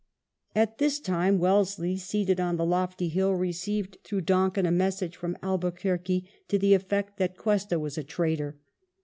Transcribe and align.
At 0.55 0.79
this 0.79 0.99
time 0.99 1.35
WELLINGTON 1.37 1.37
chap. 1.37 1.41
Wellesley, 1.43 1.97
seated 1.97 2.39
on 2.39 2.57
the 2.57 2.65
lofty 2.65 3.07
hill, 3.07 3.33
received 3.35 3.97
through 4.03 4.21
Donkin 4.21 4.65
a 4.65 4.71
message 4.71 5.15
from 5.15 5.37
Albuquerque 5.43 6.27
to 6.47 6.57
the 6.57 6.73
eflfect 6.73 7.17
that 7.17 7.37
Cuesta 7.37 7.77
was 7.77 7.99
a 7.99 8.03
traitor. 8.03 8.57